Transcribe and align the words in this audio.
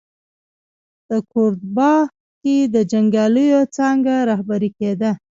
د 1.09 1.11
کوردوبا 1.31 1.93
کې 2.41 2.55
د 2.73 2.75
جنګیاليو 2.91 3.61
څانګه 3.75 4.15
رهبري 4.29 4.69
کېده. 4.77 5.11